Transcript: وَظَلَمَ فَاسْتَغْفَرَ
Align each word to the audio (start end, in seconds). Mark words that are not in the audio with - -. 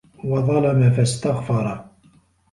وَظَلَمَ 0.23 0.91
فَاسْتَغْفَرَ 0.91 1.85